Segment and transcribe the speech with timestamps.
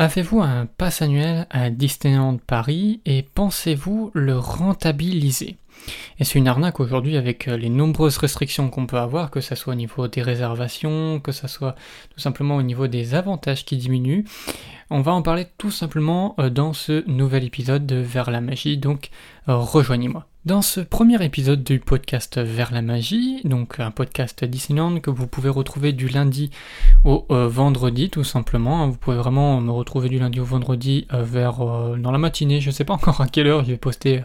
[0.00, 5.58] Avez-vous un pass annuel à Disneyland Paris et pensez-vous le rentabiliser?
[6.18, 9.54] Et c'est une arnaque aujourd'hui avec euh, les nombreuses restrictions qu'on peut avoir, que ce
[9.54, 11.74] soit au niveau des réservations, que ce soit
[12.14, 14.24] tout simplement au niveau des avantages qui diminuent.
[14.88, 18.78] On va en parler tout simplement euh, dans ce nouvel épisode de Vers la magie,
[18.78, 19.10] donc
[19.50, 20.29] euh, rejoignez-moi.
[20.46, 25.26] Dans ce premier épisode du podcast Vers la magie, donc un podcast Disneyland que vous
[25.26, 26.50] pouvez retrouver du lundi
[27.04, 31.06] au euh, vendredi tout simplement, hein, vous pouvez vraiment me retrouver du lundi au vendredi
[31.12, 33.76] euh, vers euh, dans la matinée, je sais pas encore à quelle heure je vais
[33.76, 34.22] poster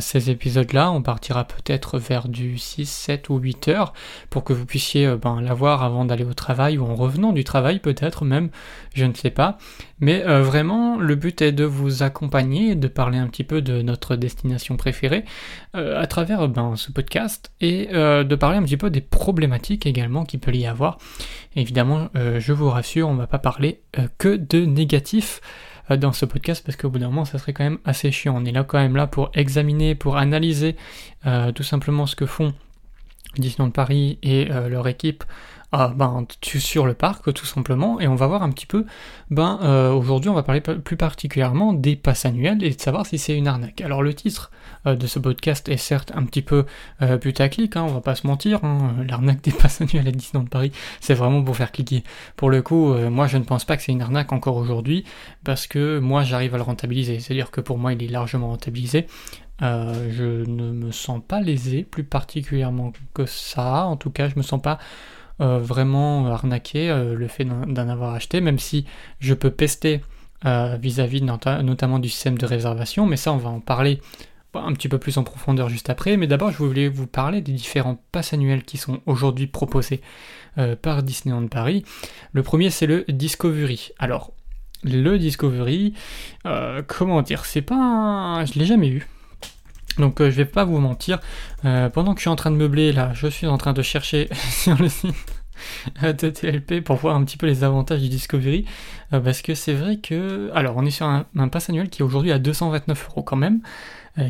[0.00, 3.92] ces épisodes-là, on partira peut-être vers du 6, 7 ou 8 heures
[4.28, 7.78] pour que vous puissiez ben, l'avoir avant d'aller au travail ou en revenant du travail
[7.78, 8.50] peut-être même,
[8.94, 9.58] je ne sais pas.
[10.00, 14.16] Mais vraiment, le but est de vous accompagner, de parler un petit peu de notre
[14.16, 15.24] destination préférée,
[15.76, 19.86] euh, à travers ben, ce podcast et euh, de parler un petit peu des problématiques
[19.86, 20.98] également qu'il peut y avoir.
[21.56, 23.80] évidemment, euh, je vous rassure, on ne va pas parler
[24.18, 25.40] que de négatifs
[25.96, 28.34] dans ce podcast parce qu'au bout d'un moment ça serait quand même assez chiant.
[28.36, 30.76] On est là quand même là pour examiner, pour analyser
[31.54, 32.54] tout simplement ce que font
[33.38, 35.24] Disneyland Paris et leur équipe
[35.72, 38.86] ah, ben, sur le parc tout simplement et on va voir un petit peu
[39.30, 43.18] ben euh, aujourd'hui on va parler plus particulièrement des passes annuelles et de savoir si
[43.18, 43.80] c'est une arnaque.
[43.80, 46.66] Alors le titre euh, de ce podcast est certes un petit peu
[47.02, 50.46] euh, putaclic, hein, on va pas se mentir, hein, l'arnaque des passes annuelles à Disneyland
[50.46, 52.04] Paris c'est vraiment pour faire cliquer.
[52.36, 55.04] Pour le coup moi je ne pense pas que c'est une arnaque encore aujourd'hui
[55.44, 59.06] parce que moi j'arrive à le rentabiliser, c'est-à-dire que pour moi il est largement rentabilisé.
[59.60, 64.42] je ne me sens pas lésé plus particulièrement que ça, en tout cas je me
[64.42, 64.78] sens pas
[65.40, 68.84] euh, vraiment arnaqué euh, le fait d'en avoir acheté, même si
[69.20, 70.02] je peux pester
[70.44, 74.02] euh, vis-à-vis notamment du système de réservation, mais ça on va en parler
[74.54, 77.52] un petit peu plus en profondeur juste après, mais d'abord je voulais vous parler des
[77.52, 80.00] différents passes annuels qui sont aujourd'hui proposés
[80.82, 81.84] par Disneyland Paris.
[82.32, 83.92] Le premier c'est le Discovery.
[83.98, 84.32] Alors,
[84.82, 85.94] le Discovery,
[86.88, 88.44] comment dire, c'est pas un...
[88.44, 89.06] je l'ai jamais eu.
[89.98, 91.20] Donc euh, je vais pas vous mentir,
[91.64, 93.82] euh, pendant que je suis en train de meubler là, je suis en train de
[93.82, 95.39] chercher sur le site
[96.02, 98.64] de TLP pour voir un petit peu les avantages du Discovery,
[99.12, 102.04] euh, parce que c'est vrai que, alors on est sur un, pass annuel qui est
[102.04, 103.60] aujourd'hui à 229 euros quand même,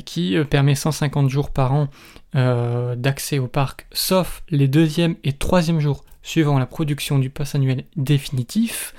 [0.05, 1.89] qui permet 150 jours par an
[2.35, 7.85] d'accès au parc, sauf les deuxième et troisième jours suivant la production du pass annuel
[7.97, 8.95] définitif.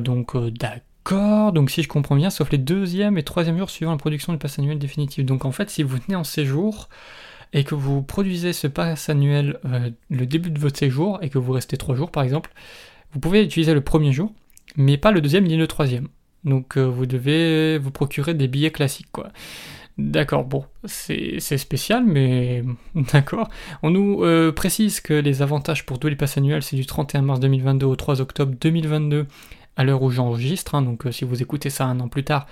[0.00, 3.90] donc d'accord D'accord, donc si je comprends bien, sauf les deuxième et troisième jours suivant
[3.90, 5.24] la production du pass annuel définitif.
[5.24, 6.88] Donc en fait, si vous venez en séjour
[7.52, 11.38] et que vous produisez ce pass annuel euh, le début de votre séjour et que
[11.38, 12.50] vous restez trois jours par exemple,
[13.12, 14.32] vous pouvez utiliser le premier jour,
[14.76, 16.08] mais pas le deuxième ni le troisième.
[16.44, 19.28] Donc euh, vous devez vous procurer des billets classiques quoi.
[19.98, 22.64] D'accord, bon, c'est spécial, mais
[23.12, 23.50] d'accord.
[23.82, 27.22] On nous euh, précise que les avantages pour tous les passes annuels, c'est du 31
[27.22, 29.26] mars 2022 au 3 octobre 2022
[29.76, 32.46] à l'heure où j'enregistre, hein, donc si vous écoutez ça un an plus tard,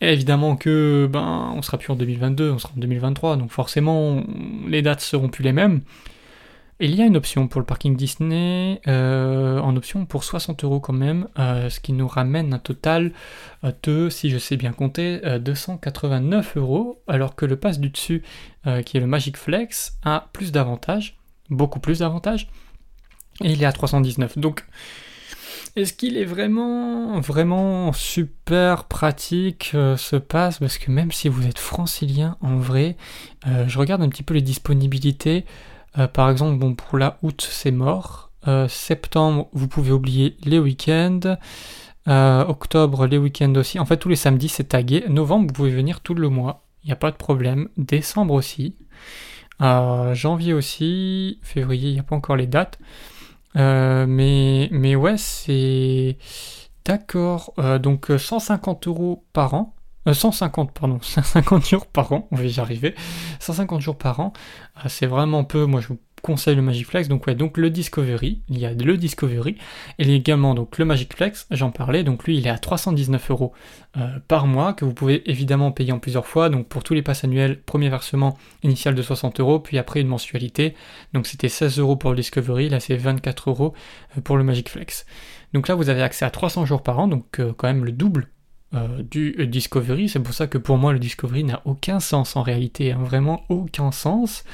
[0.00, 4.22] évidemment que ben on sera plus en 2022, on sera en 2023, donc forcément
[4.66, 5.80] les dates seront plus les mêmes.
[6.80, 10.78] il y a une option pour le parking Disney, euh, en option pour 60 euros
[10.80, 13.12] quand même, euh, ce qui nous ramène un total
[13.82, 18.22] de, si je sais bien compter, 289 euros, alors que le pass du dessus,
[18.84, 21.16] qui est le Magic Flex, a plus d'avantages,
[21.50, 22.48] beaucoup plus d'avantages,
[23.42, 24.38] et il est à 319.
[24.38, 24.64] Donc
[25.78, 30.58] est-ce qu'il est vraiment, vraiment super pratique euh, ce pass?
[30.58, 32.96] Parce que même si vous êtes francilien, en vrai,
[33.46, 35.44] euh, je regarde un petit peu les disponibilités.
[35.96, 38.30] Euh, par exemple, bon, pour la août, c'est mort.
[38.68, 41.36] septembre, vous pouvez oublier les week-ends.
[42.06, 43.78] octobre, les week-ends aussi.
[43.78, 45.04] En fait, tous les samedis, c'est tagué.
[45.08, 46.64] Novembre, vous pouvez venir tout le mois.
[46.82, 47.68] Il n'y a pas de problème.
[47.76, 48.74] Décembre aussi.
[49.60, 51.38] janvier aussi.
[51.42, 52.78] Février, il n'y a pas encore les dates.
[53.56, 56.16] Euh, mais, mais ouais, c'est.
[56.84, 57.52] D'accord.
[57.58, 59.74] Euh, donc 150 euh, euros par an.
[60.10, 62.94] 150, pardon, 150 jours par an, on va y arriver.
[63.40, 64.32] 150 jours par an,
[64.86, 65.66] c'est vraiment peu.
[65.66, 67.08] Moi, je vous conseille le Magiflex.
[67.08, 69.56] Donc ouais, donc le Discovery, il y a le Discovery,
[69.98, 73.52] et également donc le Magicflex, j'en parlais, donc lui il est à 319 euros
[73.96, 77.02] euh, par mois, que vous pouvez évidemment payer en plusieurs fois, donc pour tous les
[77.02, 80.74] passes annuels, premier versement initial de 60 euros, puis après une mensualité,
[81.12, 83.74] donc c'était 16 euros pour le Discovery, là c'est 24 euros
[84.16, 85.06] euh, pour le Magicflex.
[85.52, 87.92] Donc là vous avez accès à 300 jours par an, donc euh, quand même le
[87.92, 88.28] double
[88.74, 90.10] euh, du Discovery.
[90.10, 93.42] C'est pour ça que pour moi le Discovery n'a aucun sens en réalité, hein, vraiment
[93.48, 94.44] aucun sens.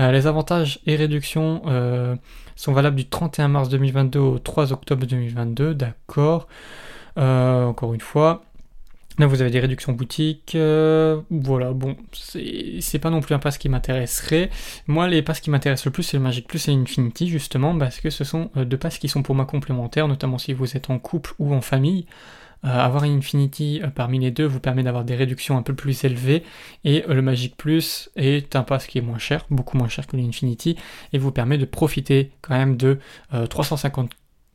[0.00, 2.16] Euh, les avantages et réductions euh,
[2.56, 6.48] sont valables du 31 mars 2022 au 3 octobre 2022, d'accord.
[7.16, 8.42] encore une fois.
[9.20, 10.56] Là vous avez des réductions boutiques,
[11.30, 14.50] voilà, bon, c'est pas non plus un pass qui m'intéresserait.
[14.88, 18.00] Moi les passes qui m'intéressent le plus c'est le Magic Plus et Infinity justement parce
[18.00, 20.98] que ce sont deux passes qui sont pour moi complémentaires, notamment si vous êtes en
[20.98, 22.06] couple ou en famille.
[22.62, 26.42] Avoir un Infinity parmi les deux vous permet d'avoir des réductions un peu plus élevées
[26.84, 30.16] et le Magic Plus est un pass qui est moins cher, beaucoup moins cher que
[30.16, 30.76] l'Infinity
[31.12, 32.98] et vous permet de profiter quand même de
[33.48, 34.10] 350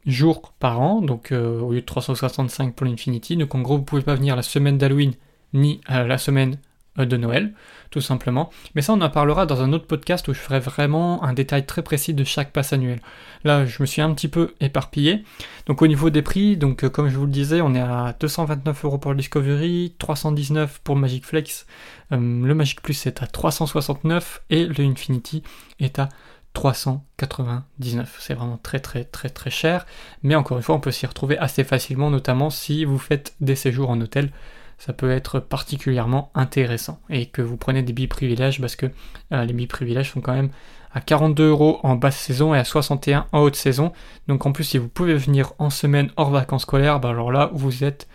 [0.05, 3.37] jours par an, donc au lieu de 365 pour l'Infinity.
[3.37, 5.13] Donc en gros, vous pouvez pas venir la semaine d'Halloween
[5.53, 7.53] ni la semaine euh, de Noël,
[7.89, 8.49] tout simplement.
[8.73, 11.65] Mais ça, on en parlera dans un autre podcast où je ferai vraiment un détail
[11.65, 13.01] très précis de chaque passe annuel.
[13.43, 15.23] Là, je me suis un petit peu éparpillé.
[15.65, 18.15] Donc au niveau des prix, donc euh, comme je vous le disais, on est à
[18.19, 21.65] 229 euros pour le Discovery, 319 pour Magic Flex,
[22.11, 25.43] euh, le Magic Plus est à 369 et le Infinity
[25.79, 26.09] est à
[26.53, 28.17] 399.
[28.19, 29.85] C'est vraiment très très très très cher.
[30.23, 33.55] Mais encore une fois, on peut s'y retrouver assez facilement, notamment si vous faites des
[33.55, 34.31] séjours en hôtel
[34.77, 36.99] ça peut être particulièrement intéressant.
[37.09, 38.87] Et que vous prenez des bi-privilèges parce que
[39.31, 40.49] euh, les bi-privilèges sont quand même
[40.93, 43.91] à 42 euros en basse saison et à 61 en haute saison.
[44.27, 47.49] Donc en plus, si vous pouvez venir en semaine hors vacances scolaires, bah alors là,
[47.53, 48.07] vous êtes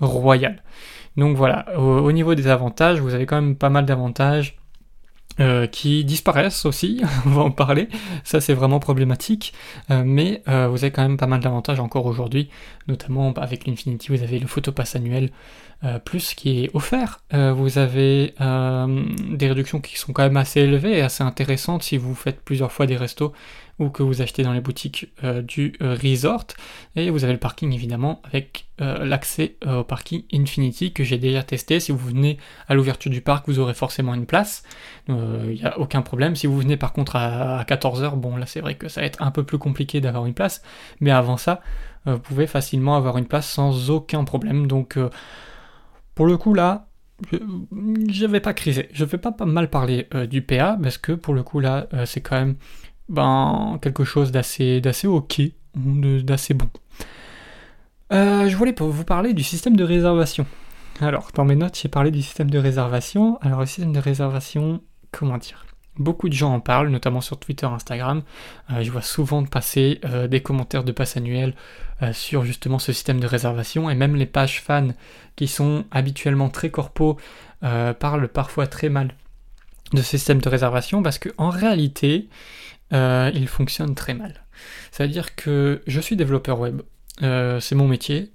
[0.00, 0.62] royal.
[1.16, 4.56] Donc voilà, au niveau des avantages, vous avez quand même pas mal d'avantages.
[5.40, 7.88] Euh, qui disparaissent aussi, on va en parler,
[8.24, 9.52] ça c'est vraiment problématique,
[9.88, 12.48] euh, mais euh, vous avez quand même pas mal d'avantages encore aujourd'hui,
[12.88, 15.30] notamment bah, avec l'Infinity, vous avez le photopass annuel
[16.04, 18.34] plus qui est offert, vous avez
[19.30, 22.72] des réductions qui sont quand même assez élevées et assez intéressantes si vous faites plusieurs
[22.72, 23.32] fois des restos
[23.78, 26.46] ou que vous achetez dans les boutiques euh, du euh, resort.
[26.96, 31.42] Et vous avez le parking évidemment avec euh, l'accès au parking Infinity que j'ai déjà
[31.42, 31.78] testé.
[31.80, 32.38] Si vous venez
[32.68, 34.62] à l'ouverture du parc, vous aurez forcément une place.
[35.08, 36.34] Il n'y a aucun problème.
[36.36, 39.22] Si vous venez par contre à, 14h, bon là c'est vrai que ça va être
[39.22, 40.62] un peu plus compliqué d'avoir une place.
[41.00, 41.60] Mais avant ça,
[42.04, 44.66] vous pouvez facilement avoir une place sans aucun problème.
[44.66, 44.98] Donc
[46.14, 46.88] pour le coup là,
[47.32, 48.88] je vais pas criser.
[48.92, 52.36] Je vais pas mal parler du PA parce que pour le coup là, c'est quand
[52.36, 52.56] même
[53.08, 55.40] ben, quelque chose d'assez, ok,
[55.74, 56.68] d'assez bon.
[58.12, 60.46] Euh, je voulais vous parler du système de réservation.
[61.00, 63.38] Alors, dans mes notes, j'ai parlé du système de réservation.
[63.40, 64.82] Alors, le système de réservation,
[65.12, 65.64] comment dire?
[65.96, 68.22] Beaucoup de gens en parlent, notamment sur Twitter, Instagram.
[68.70, 71.54] Euh, je vois souvent passer euh, des commentaires de passe annuel
[72.12, 74.90] sur justement ce système de réservation et même les pages fans
[75.34, 77.18] qui sont habituellement très corpo
[77.60, 79.16] parlent parfois très mal
[79.92, 82.28] de ce système de réservation parce qu'en réalité,
[82.92, 84.44] euh, il fonctionne très mal.
[84.90, 86.82] C'est-à-dire que je suis développeur web,
[87.22, 88.30] euh, c'est mon métier,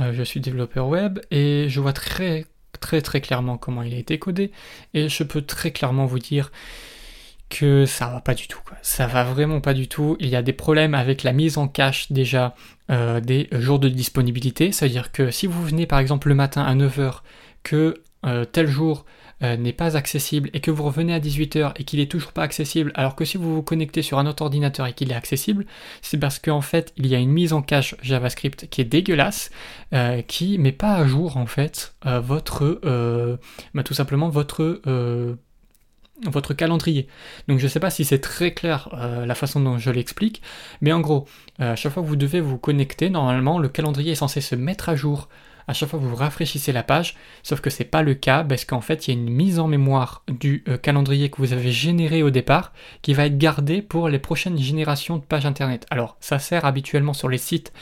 [0.00, 2.46] euh, je suis développeur web et je vois très
[2.80, 4.52] très très clairement comment il a été codé
[4.92, 6.52] et je peux très clairement vous dire
[7.48, 8.60] que ça va pas du tout.
[8.82, 10.16] Ça va vraiment pas du tout.
[10.20, 12.54] Il y a des problèmes avec la mise en cache déjà
[12.88, 14.72] des jours de disponibilité.
[14.72, 17.20] C'est-à-dire que si vous venez par exemple le matin à 9h,
[17.62, 18.02] que
[18.50, 19.06] tel jour
[19.42, 22.42] euh, n'est pas accessible et que vous revenez à 18h et qu'il est toujours pas
[22.42, 25.66] accessible, alors que si vous vous connectez sur un autre ordinateur et qu'il est accessible,
[26.00, 29.50] c'est parce qu'en fait il y a une mise en cache JavaScript qui est dégueulasse,
[29.92, 32.80] euh, qui met pas à jour en fait euh, votre,
[33.74, 34.80] bah, tout simplement votre
[36.24, 37.06] votre calendrier.
[37.46, 38.88] Donc je sais pas si c'est très clair
[39.26, 40.40] la façon dont je l'explique,
[40.80, 41.26] mais en gros,
[41.58, 44.88] à chaque fois que vous devez vous connecter, normalement le calendrier est censé se mettre
[44.88, 45.28] à jour
[45.68, 48.80] à chaque fois vous rafraîchissez la page, sauf que c'est pas le cas parce qu'en
[48.80, 52.22] fait il y a une mise en mémoire du euh, calendrier que vous avez généré
[52.22, 52.72] au départ
[53.02, 55.86] qui va être gardée pour les prochaines générations de pages internet.
[55.90, 57.72] Alors ça sert habituellement sur les sites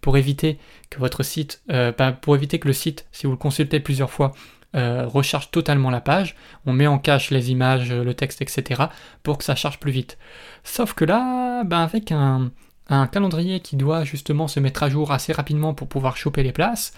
[0.00, 0.58] pour éviter
[0.90, 4.10] que votre site, euh, bah, pour éviter que le site, si vous le consultez plusieurs
[4.10, 4.32] fois,
[4.74, 6.34] euh, recharge totalement la page,
[6.64, 8.84] on met en cache les images, le texte, etc.
[9.22, 10.16] pour que ça charge plus vite.
[10.64, 12.50] Sauf que là, ben avec un,
[12.96, 16.52] un calendrier qui doit justement se mettre à jour assez rapidement pour pouvoir choper les
[16.52, 16.92] places,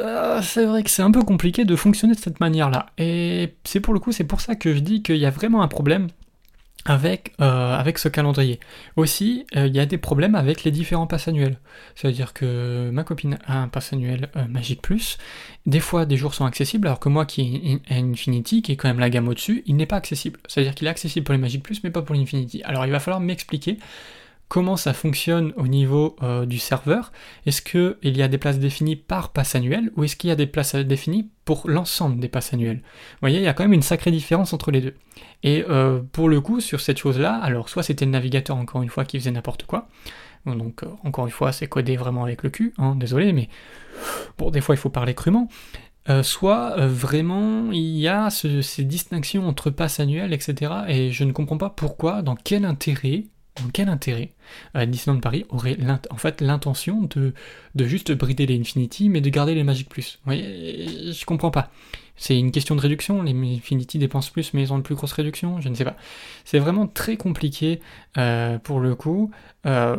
[0.00, 2.86] euh, c'est vrai que c'est un peu compliqué de fonctionner de cette manière-là.
[2.98, 5.62] Et c'est pour le coup, c'est pour ça que je dis qu'il y a vraiment
[5.62, 6.08] un problème
[6.86, 8.58] avec, euh, avec ce calendrier.
[8.96, 11.58] Aussi, euh, il y a des problèmes avec les différents passes annuels.
[11.94, 15.18] C'est-à-dire que ma copine a un pass annuel Magic Plus.
[15.66, 18.88] Des fois, des jours sont accessibles, alors que moi qui ai Infinity, qui est quand
[18.88, 20.40] même la gamme au-dessus, il n'est pas accessible.
[20.48, 22.62] C'est-à-dire qu'il est accessible pour les Magic Plus, mais pas pour l'Infinity.
[22.62, 23.78] Alors il va falloir m'expliquer
[24.50, 27.12] comment ça fonctionne au niveau euh, du serveur.
[27.46, 30.36] Est-ce qu'il y a des places définies par passe annuel ou est-ce qu'il y a
[30.36, 32.80] des places définies pour l'ensemble des passes annuelles?
[32.82, 34.94] Vous voyez, il y a quand même une sacrée différence entre les deux.
[35.44, 38.88] Et euh, pour le coup, sur cette chose-là, alors soit c'était le navigateur encore une
[38.88, 39.88] fois qui faisait n'importe quoi,
[40.46, 43.48] donc euh, encore une fois c'est codé vraiment avec le cul, hein, désolé, mais
[44.36, 45.48] bon des fois il faut parler crûment.
[46.22, 50.72] soit vraiment il y a ces distinctions entre passes annuelles, etc.
[50.88, 53.26] Et je ne comprends pas pourquoi, dans quel intérêt
[53.72, 54.30] quel intérêt
[54.76, 55.76] euh, Disneyland Paris aurait
[56.10, 57.34] en fait l'intention de,
[57.78, 61.70] juste brider les Infinity mais de garder les Magic Plus Vous voyez, je comprends pas.
[62.16, 65.12] C'est une question de réduction, les Infinity dépensent plus mais ils ont une plus grosse
[65.12, 65.96] réduction, je ne sais pas.
[66.44, 67.80] C'est vraiment très compliqué
[68.18, 69.30] euh, pour le coup.
[69.66, 69.96] Euh,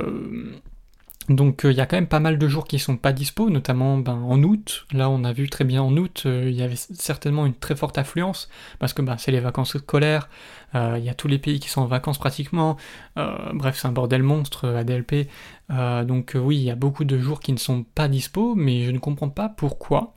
[1.30, 3.98] Donc il y a quand même pas mal de jours qui sont pas dispo, notamment
[3.98, 4.86] ben, en août.
[4.92, 7.98] Là on a vu très bien en août, il y avait certainement une très forte
[7.98, 8.50] affluence,
[8.80, 10.30] parce que ben, c'est les vacances scolaires,
[10.74, 12.76] il y a tous les pays qui sont en vacances pratiquement,
[13.16, 15.28] bref c'est un bordel monstre ADLP.
[15.70, 18.92] donc oui, il y a beaucoup de jours qui ne sont pas dispo, mais je
[18.92, 20.14] ne comprends pas pourquoi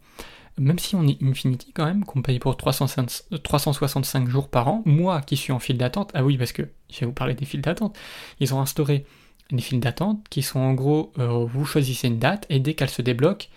[0.58, 5.20] même si on est Infinity quand même, qu'on paye pour 365 jours par an, moi
[5.20, 7.60] qui suis en file d'attente, ah oui, parce que je vais vous parler des files
[7.60, 7.98] d'attente,
[8.38, 9.04] ils ont instauré
[9.50, 12.90] des files d'attente qui sont en gros, euh, vous choisissez une date et dès qu'elle
[12.90, 13.50] se débloque,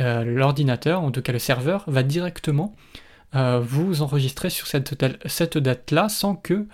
[0.00, 2.74] euh, l'ordinateur, en tout cas le serveur, va directement
[3.34, 6.66] euh, vous enregistrer sur cette, date-là sans que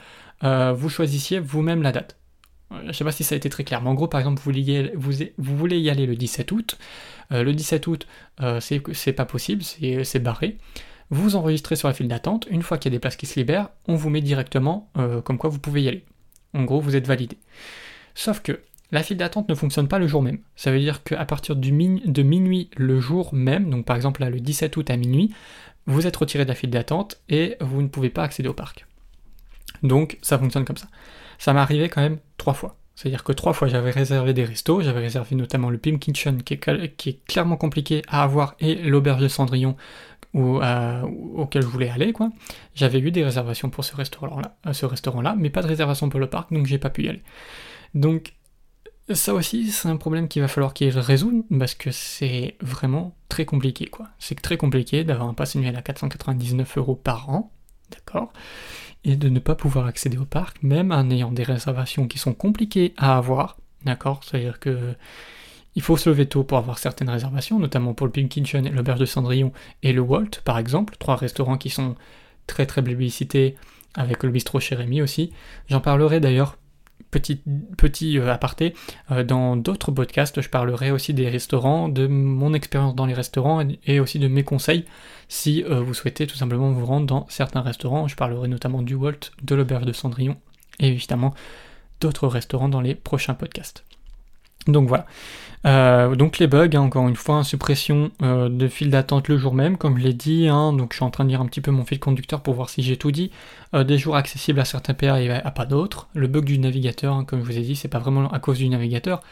[0.42, 2.16] vous choisissiez vous-même la date.
[2.70, 4.40] Je ne sais pas si ça a été très clair, mais en gros, par exemple,
[4.40, 4.52] vous,
[5.38, 6.78] voulez y aller le 17 août,
[7.30, 8.06] le 17 août,
[8.60, 10.56] c'est pas possible, c'est barré.
[11.10, 13.40] Vous enregistrez sur la file d'attente, une fois qu'il y a des places qui se
[13.40, 14.88] libèrent, on vous met directement
[15.24, 16.04] comme quoi vous pouvez y aller.
[16.54, 17.38] En gros, vous êtes validé.
[18.14, 18.60] Sauf que
[18.92, 20.38] la file d'attente ne fonctionne pas le jour même.
[20.56, 24.40] Ça veut dire qu'à partir de minuit le jour même, donc par exemple là le
[24.40, 25.32] 17 août à minuit,
[25.86, 28.86] vous êtes retiré de la file d'attente et vous ne pouvez pas accéder au parc.
[29.82, 30.88] Donc ça fonctionne comme ça.
[31.38, 32.76] Ça m'est arrivé quand même trois fois.
[32.96, 36.54] C'est-à-dire que trois fois j'avais réservé des restos, j'avais réservé notamment le Pim Kitchen qui
[36.54, 39.76] est, clairement compliqué à avoir et l'auberge de Cendrillon
[40.34, 42.12] euh, auquel je voulais aller.
[42.74, 46.20] J'avais eu des réservations pour ce restaurant-là, euh, ce restaurant-là, mais pas de réservation pour
[46.20, 47.22] le parc, donc j'ai pas pu y aller.
[47.94, 48.34] Donc
[49.12, 53.44] ça aussi c'est un problème qu'il va falloir qu'il résout parce que c'est vraiment très
[53.44, 54.08] compliqué quoi.
[54.18, 57.52] C'est très compliqué d'avoir un pass annuel à 499 euros par an,
[57.90, 58.32] d'accord
[59.04, 62.34] et de ne pas pouvoir accéder au parc, même en ayant des réservations qui sont
[62.34, 64.94] compliquées à avoir, d'accord C'est-à-dire que
[65.76, 68.98] il faut se lever tôt pour avoir certaines réservations, notamment pour le Pink Kitchen l'Auberge
[68.98, 71.94] de Cendrillon et le Walt, par exemple, trois restaurants qui sont
[72.46, 73.54] très très publicités,
[73.94, 75.32] avec le bistrot chez Rémi aussi.
[75.68, 76.56] J'en parlerai d'ailleurs
[77.10, 77.40] petit,
[77.76, 78.74] petit euh, aparté,
[79.10, 83.62] euh, dans d'autres podcasts, je parlerai aussi des restaurants, de mon expérience dans les restaurants
[83.86, 84.84] et, aussi de mes conseils
[85.28, 88.08] si euh, vous souhaitez tout simplement vous rendre dans certains restaurants.
[88.08, 90.36] Je parlerai notamment du Walt, de l'auberge de Cendrillon
[90.78, 91.34] et évidemment
[92.00, 93.84] d'autres restaurants dans les prochains podcasts.
[94.66, 95.06] Donc voilà.
[95.66, 99.54] Euh, donc les bugs, hein, encore une fois, suppression euh, de fil d'attente le jour
[99.54, 100.48] même, comme je l'ai dit.
[100.48, 102.54] Hein, donc je suis en train de lire un petit peu mon fil conducteur pour
[102.54, 103.30] voir si j'ai tout dit.
[103.74, 106.08] Euh, des jours accessibles à certains PA et à pas d'autres.
[106.14, 108.58] Le bug du navigateur, hein, comme je vous ai dit, c'est pas vraiment à cause
[108.58, 109.22] du navigateur.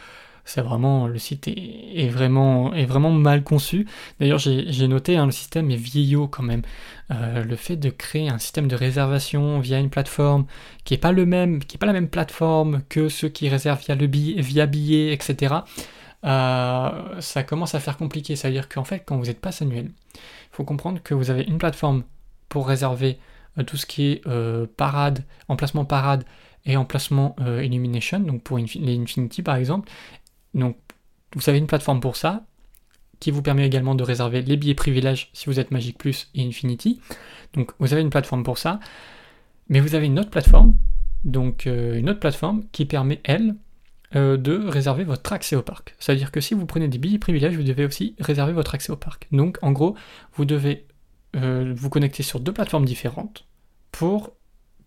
[0.45, 3.87] C'est vraiment le site est, vraiment est vraiment mal conçu.
[4.21, 6.63] D'ailleurs, j'ai noté le système est vieillot quand même.
[7.11, 10.47] le fait de créer un système de réservation via une plateforme
[10.85, 13.81] qui est pas le même, qui est pas la même plateforme que ceux qui réservent
[13.81, 15.57] via le billet, etc.
[16.25, 18.37] Euh, ça commence à faire compliqué.
[18.37, 20.21] C'est-à-dire qu'en fait, quand vous êtes passe annuel, il
[20.53, 22.05] faut comprendre que vous avez une plateforme
[22.49, 23.19] pour réserver
[23.59, 26.25] euh, tout ce qui est euh, parade, emplacement parade
[26.67, 29.89] et emplacement illumination, donc pour les Infinity par exemple.
[30.55, 30.77] Donc,
[31.35, 32.45] vous avez une plateforme pour ça,
[33.21, 36.47] qui vous permet également de réserver les billets privilèges si vous êtes Magic Plus et
[36.47, 37.01] Infinity.
[37.55, 38.81] Donc, vous avez une plateforme pour ça.
[39.69, 40.75] Mais vous avez une autre plateforme,
[41.25, 43.55] donc une autre plateforme qui permet, elle,
[44.17, 45.95] euh, de réserver votre accès au parc.
[45.99, 48.97] C'est-à-dire que si vous prenez des billets privilèges, vous devez aussi réserver votre accès au
[48.97, 49.29] parc.
[49.33, 49.97] Donc en gros,
[50.33, 50.87] vous devez
[51.37, 53.47] euh, vous connecter sur deux plateformes différentes
[53.93, 54.33] pour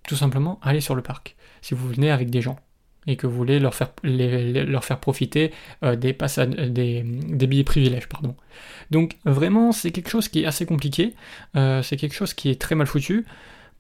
[0.08, 1.36] tout simplement aller sur le parc.
[1.62, 2.58] Si vous venez avec des gens
[3.08, 5.52] et que vous voulez leur faire, leur faire profiter
[5.84, 6.16] euh, des,
[6.70, 8.08] des, des, billets privilèges.
[8.08, 8.36] Pardon.
[8.92, 11.16] Donc vraiment, c'est quelque chose qui est assez compliqué,
[11.56, 13.26] c'est quelque chose qui est très mal foutu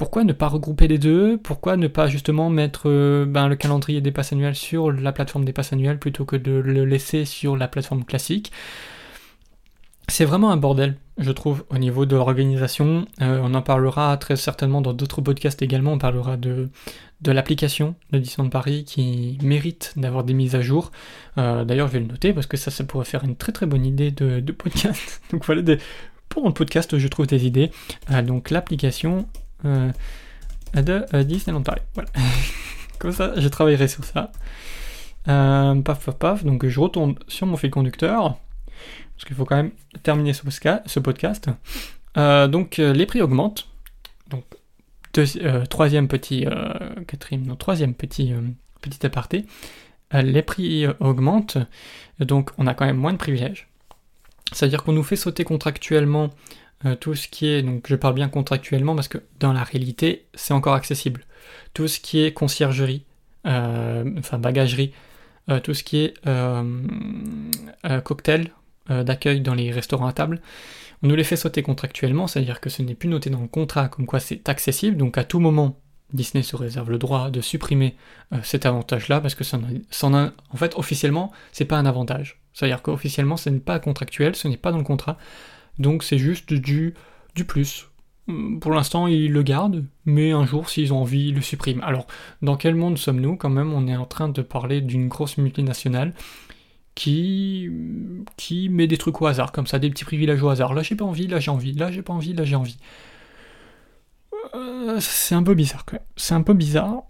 [0.01, 1.38] pourquoi ne pas regrouper les deux?
[1.38, 5.46] Pourquoi ne pas justement mettre euh, ben, le calendrier des passes annuelles sur la plateforme
[5.46, 8.51] des passes annuelles plutôt que de le laisser sur la plateforme classique?
[10.12, 13.06] C'est vraiment un bordel, je trouve, au niveau de l'organisation.
[13.22, 15.94] Euh, on en parlera très certainement dans d'autres podcasts également.
[15.94, 16.70] On parlera de,
[17.22, 20.91] de l'application de Disneyland Paris qui mérite d'avoir des mises à jour.
[21.38, 23.65] Euh, d'ailleurs, je vais le noter parce que ça, ça pourrait faire une très très
[23.65, 25.22] bonne idée de, podcast.
[25.32, 25.62] donc voilà,
[26.27, 27.72] pour un podcast, je trouve des idées.
[28.25, 29.27] donc l'application
[29.63, 29.91] euh,
[30.74, 31.82] de euh, Disneyland Paris.
[31.94, 32.10] Voilà.
[33.00, 34.34] Comme ça, je travaillerai sur ça.
[35.30, 36.44] Euh, paf, paf, paf.
[36.44, 38.38] Donc, je retourne sur mon fil conducteur.
[39.22, 41.50] Parce qu'il faut quand même terminer ce, podcast.
[42.16, 43.68] donc, les prix augmentent.
[44.30, 44.44] Donc,
[45.70, 46.48] troisième petit,
[47.08, 48.34] quatrième, non, troisième petit,
[48.82, 49.46] petit aparté.
[50.12, 51.60] les prix augmentent.
[52.20, 53.68] Donc, on a quand même moins de privilèges.
[54.51, 56.30] C'est-à-dire qu'on nous fait sauter contractuellement
[56.86, 60.25] euh, tout ce qui est, donc je parle bien contractuellement parce que dans la réalité,
[60.34, 61.25] c'est encore accessible.
[61.74, 63.06] Tout ce qui est conciergerie,
[63.46, 64.94] euh, enfin bagagerie,
[65.50, 66.13] euh, tout ce qui est
[68.04, 68.51] cocktail
[68.90, 70.42] d'accueil dans les restaurants à table,
[71.04, 73.88] on nous les fait sauter contractuellement, c'est-à-dire que ce n'est plus noté dans le contrat
[73.88, 75.80] comme quoi c'est accessible, donc à tout moment,
[76.14, 77.96] Disney se réserve le droit de supprimer
[78.34, 82.42] euh, cet avantage-là parce que ça en fait officiellement c'est pas un avantage.
[82.54, 85.18] C'est-à-dire qu'officiellement ce n'est pas contractuel, ce n'est pas dans le contrat,
[85.80, 86.94] donc c'est juste du,
[87.36, 87.88] du plus.
[88.28, 91.82] Hum, pour l'instant ils le gardent, mais un jour s'ils ont envie ils le suppriment.
[91.84, 92.08] Alors
[92.42, 93.38] dans quel monde sommes-nous?
[93.38, 96.14] Quand même On est en train de parler d'une grosse multinationale
[96.96, 97.70] qui,
[98.38, 100.74] qui met des trucs au hasard comme ça, des petits privilèges au hasard.
[100.74, 102.78] Là j'ai pas envie, là j'ai envie, là j'ai pas envie, là j'ai envie.
[104.56, 106.00] Euh, c'est un peu bizarre quand.
[106.16, 107.04] C'est un peu bizarre.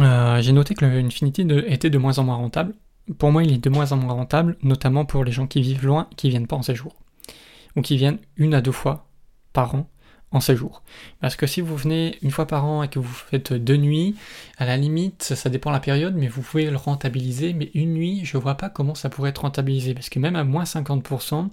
[0.00, 2.74] Euh, j'ai noté que l'Infinity était de moins en moins rentable.
[3.18, 5.84] Pour moi, il est de moins en moins rentable, notamment pour les gens qui vivent
[5.84, 6.94] loin, qui viennent pas en séjour.
[7.76, 9.08] Ou qui viennent une à deux fois
[9.52, 9.88] par an
[10.32, 10.82] en séjour.
[11.20, 14.16] Parce que si vous venez une fois par an et que vous faites deux nuits,
[14.58, 17.52] à la limite, ça dépend de la période, mais vous pouvez le rentabiliser.
[17.52, 19.94] Mais une nuit, je vois pas comment ça pourrait être rentabilisé.
[19.94, 21.48] Parce que même à moins 50%,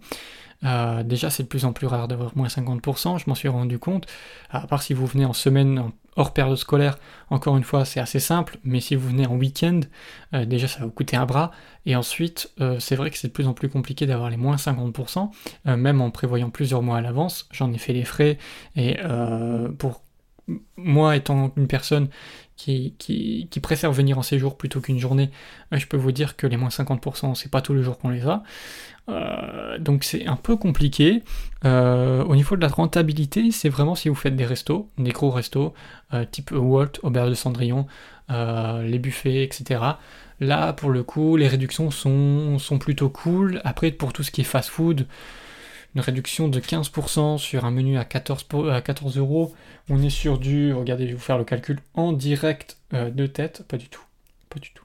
[0.65, 3.79] euh, déjà, c'est de plus en plus rare d'avoir moins 50%, je m'en suis rendu
[3.79, 4.07] compte.
[4.49, 6.99] À part si vous venez en semaine hors période scolaire,
[7.29, 9.79] encore une fois, c'est assez simple, mais si vous venez en week-end,
[10.33, 11.51] euh, déjà, ça va vous coûter un bras.
[11.85, 14.57] Et ensuite, euh, c'est vrai que c'est de plus en plus compliqué d'avoir les moins
[14.57, 15.31] 50%,
[15.65, 17.47] même en prévoyant plusieurs mois à l'avance.
[17.51, 18.37] J'en ai fait les frais,
[18.75, 18.97] et
[19.77, 20.01] pour
[20.77, 22.09] moi étant une personne
[22.55, 25.29] qui, préfère venir en séjour plutôt qu'une journée,
[25.71, 28.27] je peux vous dire que les moins 50%, c'est pas tous les jours qu'on les
[28.27, 28.43] a.
[29.07, 31.23] Euh, donc c'est un peu compliqué.
[31.65, 35.31] Euh, au niveau de la rentabilité, c'est vraiment si vous faites des restos, des gros
[35.31, 35.73] restos,
[36.13, 37.87] euh, type Walt, Auberge de Cendrillon,
[38.29, 39.81] les buffets, etc.
[40.39, 43.61] Là, pour le coup, les réductions sont, sont plutôt cool.
[43.63, 45.07] Après, pour tout ce qui est fast-food,
[45.95, 49.53] une réduction de 15% sur un menu à 14, à 14 euros.
[49.89, 53.63] On est sur du, regardez, je vais vous faire le calcul en direct de tête,
[53.67, 54.03] pas du tout,
[54.49, 54.83] pas du tout.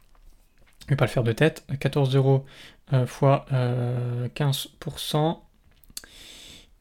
[0.85, 2.45] Je vais pas le faire de tête, 14 euros
[2.93, 3.47] euh, fois
[4.35, 6.07] 15%, euh,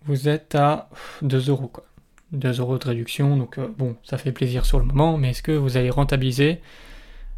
[0.06, 0.90] vous êtes à
[1.22, 1.86] 2 euros quoi.
[2.34, 5.42] 2 euros de réduction, donc euh, bon, ça fait plaisir sur le moment, mais est-ce
[5.44, 6.62] que vous allez rentabiliser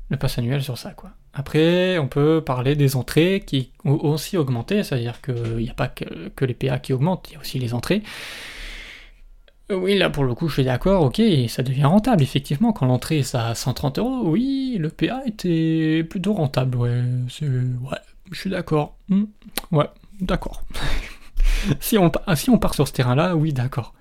[0.10, 1.12] le pass annuel sur ça quoi?
[1.38, 5.90] Après, on peut parler des entrées qui ont aussi augmenté, c'est-à-dire qu'il n'y a pas
[5.90, 8.04] que, les PA qui augmentent, il y a aussi les entrées.
[9.70, 13.20] Oui, là pour le coup, je suis d'accord, ok, ça devient rentable, effectivement, quand l'entrée
[13.20, 17.02] est à 130 euros, oui, le PA était plutôt rentable, ouais.
[17.42, 17.98] Ouais,
[18.32, 18.96] je suis d'accord.
[19.10, 19.26] Hmm.
[19.72, 19.90] Ouais,
[20.22, 20.64] d'accord.
[21.82, 23.94] si on part sur ce terrain-là, oui, d'accord.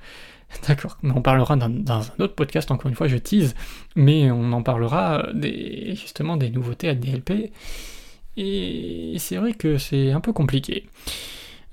[0.69, 0.99] D'accord.
[1.03, 3.55] Mais on parlera dans, un autre podcast, encore une fois, je tease,
[3.97, 7.53] mais on en parlera des, justement des nouveautés à DLP.
[8.37, 10.89] Et c'est vrai que c'est un peu compliqué.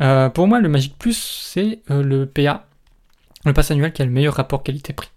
[0.02, 2.68] Euh, pour moi, le Magic Plus, c'est euh, le PA,
[3.46, 5.10] le pass annuel qui a le meilleur rapport qualité-prix.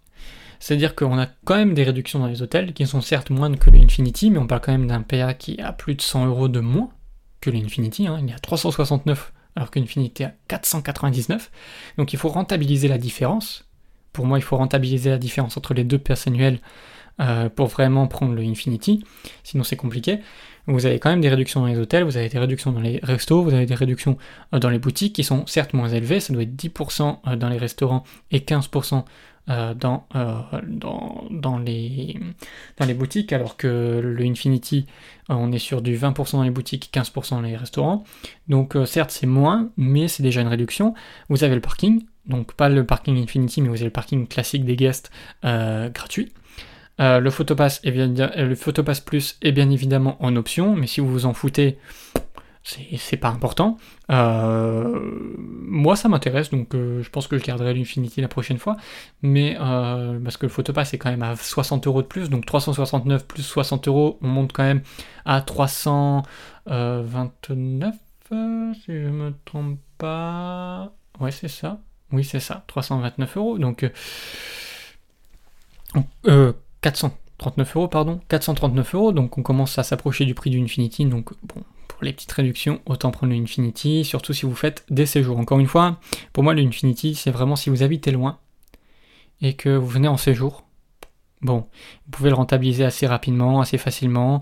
[0.60, 3.68] C'est-à-dire qu'on a quand même des réductions dans les hôtels qui sont certes moindres que
[3.68, 6.60] l'Infinity, mais on parle quand même d'un PA qui a plus de 100 euros de
[6.60, 6.88] moins
[7.42, 8.18] que l'Infinity, hein.
[8.22, 11.50] il y a 369 alors qu'Infinity a 499.
[11.98, 13.68] Donc il faut rentabiliser la différence.
[14.12, 16.60] Pour moi, il faut rentabiliser la différence entre les deux passes annuelles
[17.20, 19.04] euh, pour vraiment prendre le Infinity,
[19.44, 20.18] sinon c'est compliqué.
[20.66, 22.98] Vous avez quand même des réductions dans les hôtels, vous avez des réductions dans les
[23.04, 24.16] restos, vous avez des réductions
[24.52, 27.48] euh, dans les boutiques qui sont certes moins élevées, ça doit être 10% euh, dans
[27.48, 29.04] les restaurants et 15%
[29.50, 30.40] euh, dans, euh,
[31.30, 32.18] dans, les,
[32.94, 34.86] boutiques, alors que le Infinity,
[35.28, 38.04] euh, on est sur du 20% dans les boutiques, 15% dans les restaurants.
[38.48, 40.94] Donc certes c'est moins, mais c'est déjà une réduction.
[41.28, 44.64] Vous avez le parking, donc pas le parking Infinity, mais vous avez le parking classique
[44.64, 45.10] des guests
[45.42, 46.32] gratuit.
[46.98, 51.26] le Photopass, bien, le Photopass Plus est bien évidemment en option, mais si vous vous
[51.26, 51.76] en foutez,
[52.64, 53.76] c'est pas important.
[54.10, 54.98] Euh,
[55.36, 58.76] moi, ça m'intéresse, donc euh, je pense que je garderai l'Infinity la prochaine fois.
[59.22, 62.46] Mais euh, parce que le Photopass est quand même à 60 euros de plus, donc
[62.46, 64.80] 369 plus 60 euros, on monte quand même
[65.26, 67.94] à 329,
[68.74, 70.90] si je me trompe pas.
[71.20, 71.80] Ouais, c'est ça.
[72.12, 73.58] Oui, c'est ça, 329 euros.
[73.58, 73.86] Donc
[76.80, 79.12] 439 euros, pardon, 439 euros.
[79.12, 81.04] Donc on commence à s'approcher du prix du Infinity.
[81.04, 81.62] Donc bon,
[82.02, 85.38] les petites réductions, autant prendre l'Infinity, surtout si vous faites des séjours.
[85.38, 85.98] Encore une fois,
[86.32, 88.38] pour moi l'Infinity, c'est vraiment si vous habitez loin
[89.40, 90.64] et que vous venez en séjour.
[91.42, 91.66] Bon,
[92.06, 94.40] vous pouvez le rentabiliser assez rapidement, assez facilement,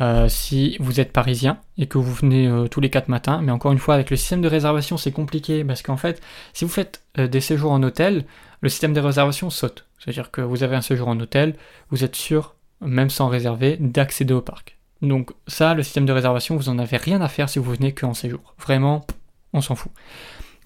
[0.00, 3.42] euh, si vous êtes parisien et que vous venez euh, tous les 4 matins.
[3.42, 6.22] Mais encore une fois, avec le système de réservation, c'est compliqué parce qu'en fait,
[6.54, 8.24] si vous faites euh, des séjours en hôtel,
[8.62, 9.84] le système de réservation saute.
[9.98, 11.54] C'est-à-dire que vous avez un séjour en hôtel,
[11.90, 14.77] vous êtes sûr, même sans réserver, d'accéder au parc.
[15.02, 17.92] Donc ça, le système de réservation, vous en avez rien à faire si vous venez
[17.92, 18.54] qu'en séjour.
[18.58, 19.06] Vraiment,
[19.52, 19.92] on s'en fout.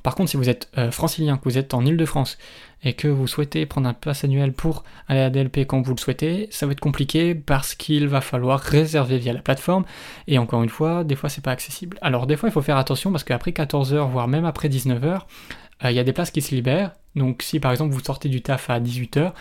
[0.02, 2.38] Par contre, si vous êtes euh, francilien, que vous êtes en Ile-de-France
[2.82, 6.00] et que vous souhaitez prendre un pass annuel pour aller à DLP quand vous le
[6.00, 9.84] souhaitez, ça va être compliqué parce qu'il va falloir réserver via la plateforme
[10.26, 11.98] et encore une fois, des fois c'est pas accessible.
[12.02, 15.20] Alors des fois il faut faire attention parce qu'après 14h, voire même après 19h,
[15.90, 16.92] il y a des places qui se libèrent.
[17.14, 19.32] Donc si par exemple vous sortez du taf à 18h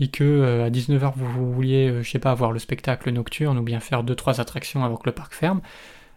[0.00, 3.80] et que à 19h vous, vouliez, je sais pas, voir le spectacle nocturne ou bien
[3.80, 5.60] faire 2-3 attractions avant que le parc ferme,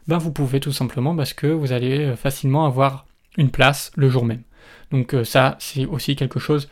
[0.08, 3.06] ben vous pouvez tout simplement parce que vous allez facilement avoir
[3.38, 4.44] une place le jour même.
[4.92, 6.70] Donc ça c'est aussi quelque chose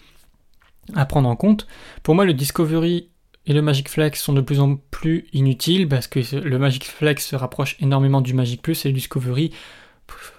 [0.95, 1.67] à prendre en compte.
[2.01, 3.09] Pour moi le Discovery
[3.45, 7.25] et le Magic Flex sont de plus en plus inutiles parce que le Magic Flex
[7.25, 9.51] se rapproche énormément du Magic Plus et le Discovery,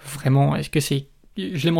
[0.05, 1.07] vraiment, est-ce que c'est.
[1.37, 1.71] Je l'ai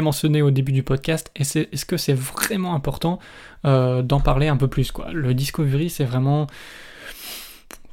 [0.00, 3.18] mentionné au début du podcast, et est-ce que c'est vraiment important
[3.66, 5.12] euh, d'en parler un peu plus quoi?
[5.12, 6.46] Le Discovery, c'est vraiment.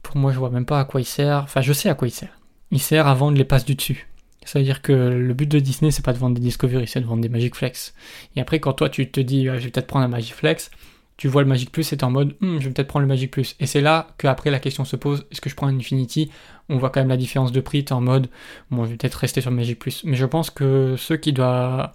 [0.04, 1.44] Pour moi, je vois même pas à quoi il sert.
[1.44, 2.40] Enfin, je sais à quoi il sert.
[2.72, 4.08] Il sert à vendre les passes du dessus.
[4.46, 7.02] Ça veut dire que le but de Disney, c'est pas de vendre des Discovery, c'est
[7.02, 7.94] de vendre des Magic Flex.
[8.36, 10.72] Et après, quand toi, tu te dis, ah, je vais peut-être prendre un Magic Flex,
[11.20, 13.08] tu vois le Magic Plus et t'es en mode hmm, je vais peut-être prendre le
[13.08, 13.58] Magic Plus.
[13.60, 16.32] Et c'est là qu'après la question se pose est-ce que je prends un Infinity?
[16.70, 18.30] On voit quand même la différence de prix, t'es en mode
[18.72, 20.06] bon, je vais peut-être rester sur le Magic Plus.
[20.06, 21.92] Mais je pense que ceux qui doivent.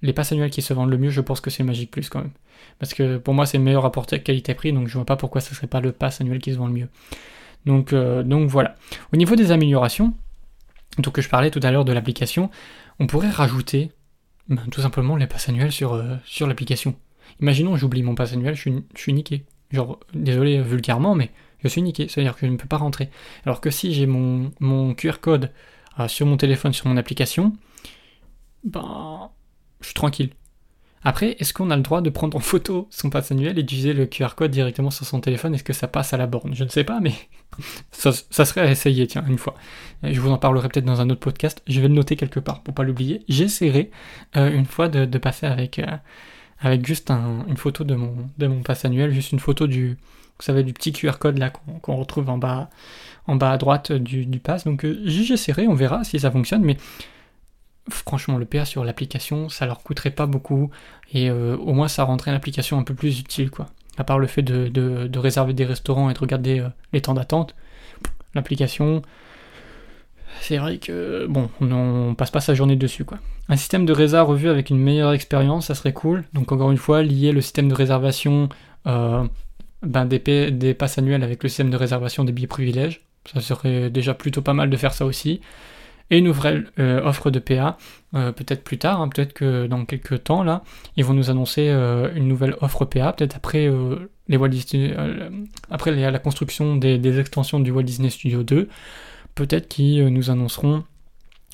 [0.00, 2.08] Les passes annuelles qui se vendent le mieux, je pense que c'est le Magic Plus
[2.08, 2.30] quand même.
[2.78, 5.56] Parce que pour moi, c'est le meilleur rapport qualité-prix, donc je vois pas pourquoi ce
[5.56, 6.88] serait pas le pass annuel qui se vend le mieux.
[7.66, 8.76] Donc, euh, donc voilà.
[9.12, 10.14] Au niveau des améliorations,
[10.98, 12.48] donc je parlais tout à l'heure de l'application,
[13.00, 13.90] on pourrait rajouter
[14.48, 16.94] ben, tout simplement les passes annuelles sur, euh, sur l'application.
[17.40, 19.44] Imaginons, j'oublie mon pass annuel, je suis, niqué.
[19.70, 21.30] Genre, désolé vulgairement, mais
[21.62, 23.10] je suis niqué, c'est-à-dire que je ne peux pas rentrer.
[23.44, 25.50] Alors que si j'ai mon, mon QR code
[25.98, 27.54] euh, sur mon téléphone, sur mon application,
[28.64, 29.30] ben,
[29.80, 30.30] je suis tranquille.
[31.04, 33.92] Après, est-ce qu'on a le droit de prendre en photo son pass annuel et d'utiliser
[33.92, 35.54] le QR code directement sur son téléphone?
[35.54, 36.54] Est-ce que ça passe à la borne?
[36.54, 37.12] Je ne sais pas, mais
[37.90, 39.54] ça, serait à essayer, tiens, une fois.
[40.04, 41.60] Je vous en parlerai peut-être dans un autre podcast.
[41.66, 43.24] Je vais le noter quelque part pour pas l'oublier.
[43.28, 43.90] J'essaierai
[44.36, 45.86] euh, une fois de, passer avec, euh,
[46.62, 50.44] avec juste une photo de mon, de mon pass annuel, juste une photo du, vous
[50.44, 52.70] savez, du petit QR code là qu'on retrouve en bas,
[53.26, 54.64] en bas à droite du, du pass.
[54.64, 56.76] Donc euh, j'essaierai, on verra si ça fonctionne, mais
[57.90, 60.70] franchement le PA sur l'application, ça leur coûterait pas beaucoup
[61.12, 63.68] et euh, au moins ça rendrait l'application un peu plus utile quoi.
[63.98, 67.12] À part le fait de, de, réserver des restaurants et de regarder euh, les temps
[67.12, 67.54] d'attente,
[68.34, 69.02] l'application,
[70.40, 73.18] c'est vrai que bon, on, passe pas sa journée dessus quoi.
[73.48, 76.24] Un système de résa revu avec une meilleure expérience, ça serait cool.
[76.32, 78.48] Donc encore une fois, lier le système de réservation
[78.86, 79.24] euh,
[79.82, 83.02] ben, des, des passes annuelles avec le système de réservation des billets privilèges.
[83.32, 85.40] Ça serait déjà plutôt pas mal de faire ça aussi.
[86.10, 87.78] Et une nouvelle euh, offre de PA,
[88.14, 90.62] euh, peut-être plus tard, hein, peut-être que dans quelques temps là,
[90.96, 91.68] ils vont nous annoncer
[92.14, 93.70] une nouvelle offre PA, peut-être après
[94.28, 94.94] les Walt Disney,
[95.70, 98.68] après la construction des, des, extensions du Walt Disney Studio 2
[99.34, 100.84] peut-être qu'ils euh, nous annonceront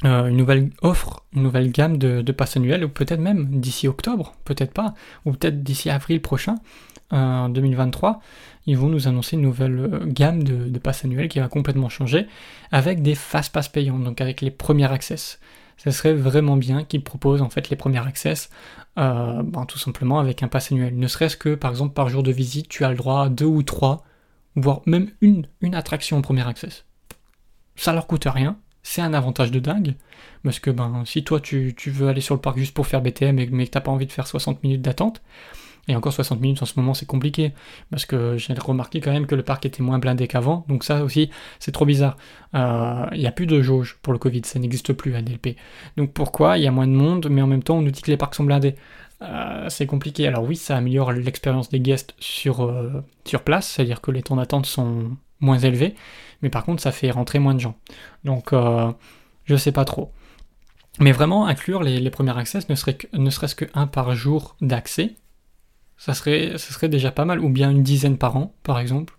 [0.04, 4.34] euh, une nouvelle offre, une nouvelle gamme de, passes annuelles, ou peut-être même d'ici octobre,
[4.44, 6.56] peut-être pas, ou peut-être d'ici avril prochain,
[7.10, 8.20] en 2023,
[8.66, 12.26] ils vont nous annoncer une nouvelle euh, gamme de, passes annuelles qui va complètement changer,
[12.70, 15.40] avec des fast pass payants, donc avec les premiers access.
[15.78, 18.50] Ce serait vraiment bien qu'ils proposent en fait les premiers access,
[18.96, 20.98] ben, tout simplement avec un pass annuel.
[20.98, 23.44] Ne serait-ce que par exemple par jour de visite, tu as le droit à deux
[23.44, 24.02] ou trois,
[24.56, 26.87] voire même une, une attraction en premier access
[27.78, 29.94] ça leur coûte rien, c'est un avantage de dingue,
[30.42, 33.36] parce que ben, si toi tu, veux aller sur le parc juste pour faire BTM
[33.50, 35.22] mais que t'as pas envie de faire 60 minutes d'attente,
[35.86, 37.52] et encore 60 minutes en ce moment c'est compliqué,
[37.90, 41.04] parce que j'ai remarqué quand même que le parc était moins blindé qu'avant, donc ça
[41.04, 42.16] aussi c'est trop bizarre.
[42.54, 45.56] Euh, il n'y a plus de jauge pour le Covid, ça n'existe plus à DLP.
[45.96, 46.58] Donc pourquoi?
[46.58, 48.16] Il y a moins de monde, mais en même temps on nous dit que les
[48.16, 48.74] parcs sont blindés.
[49.22, 50.28] Euh, c'est compliqué.
[50.28, 54.36] Alors oui, ça améliore l'expérience des guests sur, euh, sur place, c'est-à-dire que les temps
[54.36, 55.94] d'attente sont moins élevés,
[56.42, 57.76] mais par contre ça fait rentrer moins de gens.
[58.24, 58.92] Donc euh,
[59.44, 60.12] je sais pas trop.
[61.00, 65.14] Mais vraiment inclure les, premiers accès ne, serait ne serait-ce qu'un par jour d'accès,
[65.96, 69.14] ça serait, ça serait déjà pas mal, ou bien une dizaine par an par exemple.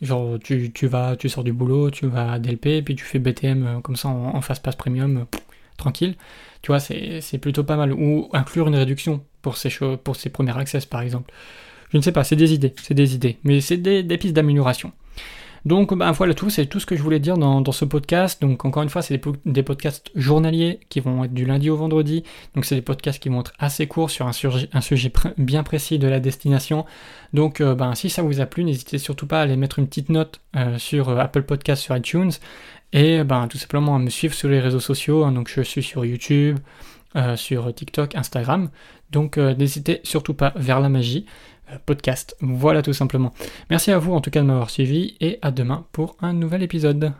[0.00, 3.66] Genre tu, vas, tu sors du boulot, tu vas à DLP, puis tu fais BTM
[3.66, 5.38] euh, comme ça en, en fast pass premium, euh,
[5.76, 6.16] tranquille.
[6.62, 7.92] Tu vois, c'est plutôt pas mal.
[7.92, 9.70] Ou inclure une réduction pour ces,
[10.02, 11.32] pour ces premiers accès par exemple.
[11.90, 14.92] Je ne sais pas, c'est des idées, c'est des idées, mais c'est des pistes d'amélioration.
[15.64, 18.40] Donc ben, voilà tout, c'est tout ce que je voulais dire dans, ce podcast.
[18.40, 22.24] Donc encore une fois, c'est des, podcasts journaliers qui vont être du lundi au vendredi.
[22.54, 26.08] Donc c'est des podcasts qui vont être assez courts sur un, sujet, bien précis de
[26.08, 26.86] la destination.
[27.32, 29.86] Donc euh, ben, si ça vous a plu, n'hésitez surtout pas à aller mettre une
[29.86, 32.32] petite note euh, sur euh, Apple Podcast sur iTunes.
[32.92, 35.24] Et ben, tout simplement à me suivre sur les réseaux sociaux.
[35.24, 35.32] Hein.
[35.32, 36.58] donc je suis sur YouTube,
[37.36, 38.70] sur TikTok, Instagram.
[39.10, 41.26] Donc n'hésitez surtout pas vers la magie
[41.86, 42.36] podcast.
[42.40, 43.32] Voilà tout simplement.
[43.70, 46.62] Merci à vous en tout cas de m'avoir suivi et à demain pour un nouvel
[46.62, 47.12] épisode.